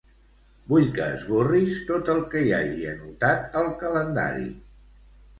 [0.69, 4.49] Vull que esborris tot el que hi hagi anotat al calendari.